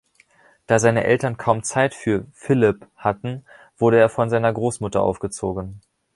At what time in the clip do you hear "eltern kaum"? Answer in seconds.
1.03-1.61